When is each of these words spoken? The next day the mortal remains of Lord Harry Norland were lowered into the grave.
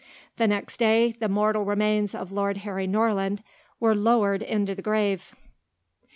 The 0.37 0.47
next 0.47 0.77
day 0.77 1.11
the 1.19 1.29
mortal 1.29 1.63
remains 1.63 2.15
of 2.15 2.31
Lord 2.31 2.57
Harry 2.65 2.87
Norland 2.87 3.43
were 3.79 3.93
lowered 3.93 4.41
into 4.41 4.73
the 4.73 4.81
grave. 4.81 5.35